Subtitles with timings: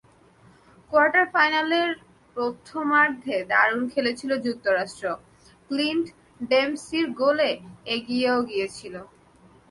[0.91, 1.79] Quarter ফাইনালে
[2.37, 5.05] প্রথমার্ধে দারুণ খেলেছিল যুক্তরাষ্ট্র,
[5.69, 6.07] ক্লিন্ট
[6.49, 7.51] ডেম্পসির গোলে
[7.95, 8.95] এগিয়েও গিয়েছিল।